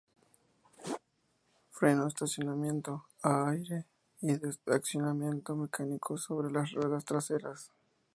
Freno 1.69 2.07
estacionamiento: 2.07 3.05
A 3.21 3.51
aire 3.51 3.85
y 4.21 4.31
de 4.33 4.57
accionamiento 4.65 5.55
mecánico 5.55 6.17
sobre 6.17 6.51
las 6.51 6.71
ruedas 6.71 7.05
traseras. 7.05 7.71